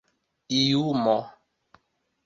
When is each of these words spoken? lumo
lumo 0.71 1.15